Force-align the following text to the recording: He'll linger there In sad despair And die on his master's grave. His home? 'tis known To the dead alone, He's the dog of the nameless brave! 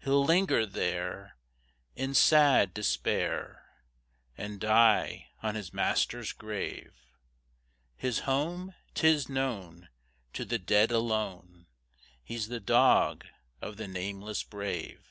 He'll 0.00 0.22
linger 0.22 0.66
there 0.66 1.38
In 1.96 2.12
sad 2.12 2.74
despair 2.74 3.64
And 4.36 4.60
die 4.60 5.30
on 5.42 5.54
his 5.54 5.72
master's 5.72 6.32
grave. 6.34 6.92
His 7.96 8.18
home? 8.28 8.74
'tis 8.92 9.26
known 9.30 9.88
To 10.34 10.44
the 10.44 10.58
dead 10.58 10.90
alone, 10.90 11.66
He's 12.22 12.48
the 12.48 12.60
dog 12.60 13.24
of 13.62 13.78
the 13.78 13.88
nameless 13.88 14.42
brave! 14.42 15.10